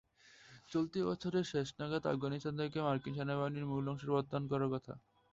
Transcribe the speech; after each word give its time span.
চলতি 0.71 0.99
বছরের 1.03 1.45
শেষ 1.45 1.67
নাগাদ 1.79 2.03
আফগানিস্তান 2.05 2.55
থেকে 2.59 2.77
মার্কিন 2.81 3.13
বাহিনীর 3.31 3.69
মূল 3.71 3.85
অংশ 3.91 4.03
প্রত্যাহার 4.07 4.49
করার 4.51 4.69
কথা। 4.75 4.93